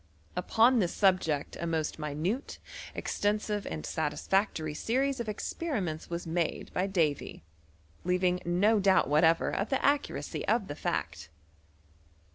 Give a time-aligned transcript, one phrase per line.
[0.35, 2.57] Upon this subject a most minute,
[2.95, 7.43] extensive, and satisfactory series of experiments was made by Davy,
[8.03, 11.27] leavmg no doubt whatever of the accuracy of the £aict.